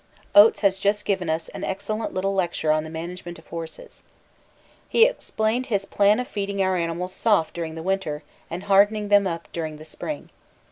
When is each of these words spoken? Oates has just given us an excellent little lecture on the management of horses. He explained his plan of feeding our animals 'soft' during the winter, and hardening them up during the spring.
Oates 0.33 0.61
has 0.61 0.79
just 0.79 1.05
given 1.05 1.29
us 1.29 1.47
an 1.49 1.63
excellent 1.63 2.11
little 2.11 2.33
lecture 2.33 2.71
on 2.71 2.83
the 2.83 2.89
management 2.89 3.37
of 3.37 3.45
horses. 3.45 4.01
He 4.89 5.05
explained 5.05 5.67
his 5.67 5.85
plan 5.85 6.19
of 6.19 6.27
feeding 6.27 6.59
our 6.63 6.75
animals 6.75 7.13
'soft' 7.13 7.53
during 7.53 7.75
the 7.75 7.83
winter, 7.83 8.23
and 8.49 8.63
hardening 8.63 9.09
them 9.09 9.27
up 9.27 9.47
during 9.53 9.75
the 9.77 9.85
spring. 9.85 10.31